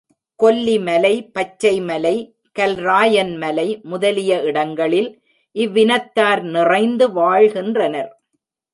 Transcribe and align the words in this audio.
கொல்லி 0.39 0.77
மலை, 0.79 1.11
பச்சை 1.31 1.81
மலை, 1.81 2.13
கல்ராயன் 2.59 3.37
மலை 3.37 3.79
முதலிய 3.83 4.41
இடங்களில் 4.41 5.09
இவ்வினத்தார் 5.55 6.41
நிறைந்து 6.41 7.11
வாழ்கின்றனர். 7.11 8.11